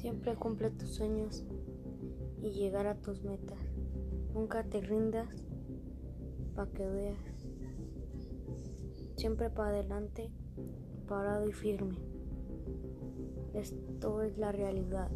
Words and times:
Siempre 0.00 0.34
cumple 0.34 0.70
tus 0.70 0.94
sueños 0.94 1.44
y 2.40 2.52
llegar 2.52 2.86
a 2.86 2.94
tus 2.94 3.22
metas. 3.22 3.58
Nunca 4.32 4.64
te 4.64 4.80
rindas 4.80 5.28
para 6.54 6.70
que 6.70 6.86
veas. 6.86 7.18
Siempre 9.16 9.50
para 9.50 9.72
adelante, 9.72 10.30
parado 11.06 11.46
y 11.46 11.52
firme. 11.52 11.98
Esto 13.52 14.22
es 14.22 14.38
la 14.38 14.52
realidad. 14.52 15.10